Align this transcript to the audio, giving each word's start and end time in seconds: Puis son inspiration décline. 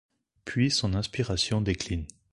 Puis 0.45 0.71
son 0.71 0.95
inspiration 0.95 1.61
décline. 1.61 2.07